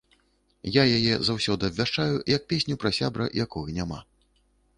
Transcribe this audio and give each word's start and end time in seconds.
Я 0.75 0.83
яе 0.97 1.13
заўсёды 1.29 1.69
абвяшчаю 1.73 2.15
як 2.35 2.49
песню 2.55 2.79
пра 2.85 2.89
сябра, 2.99 3.25
якога 3.47 3.69
няма. 3.79 3.99